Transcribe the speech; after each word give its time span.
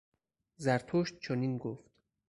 زرتشت 0.57 1.19
چنین 1.19 1.57
گفت 1.57 1.83